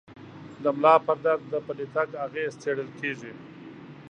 د 0.63 0.65
ملا 0.79 0.95
پر 1.05 1.17
درد 1.25 1.41
د 1.51 1.55
پلي 1.65 1.85
تګ 1.95 2.09
اغېز 2.25 2.51
څېړل 2.61 2.89
کېږي. 2.99 3.31